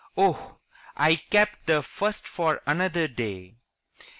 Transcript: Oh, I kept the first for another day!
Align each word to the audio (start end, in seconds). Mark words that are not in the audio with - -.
Oh, 0.17 0.57
I 0.97 1.15
kept 1.15 1.67
the 1.67 1.83
first 1.83 2.27
for 2.27 2.63
another 2.65 3.07
day! 3.07 3.57